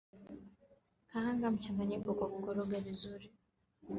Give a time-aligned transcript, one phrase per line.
[1.11, 3.27] Kaanga mchanganyiko kwa kukoroga vizuri